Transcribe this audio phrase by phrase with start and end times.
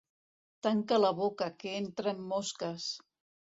[0.67, 2.91] Tanca la boca, que entren mosques!